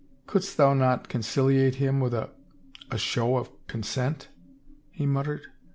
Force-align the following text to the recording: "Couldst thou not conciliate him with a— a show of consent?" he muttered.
"Couldst 0.25 0.57
thou 0.57 0.73
not 0.73 1.09
conciliate 1.09 1.75
him 1.75 1.99
with 1.99 2.11
a— 2.11 2.31
a 2.89 2.97
show 2.97 3.37
of 3.37 3.51
consent?" 3.67 4.29
he 4.89 5.05
muttered. 5.05 5.43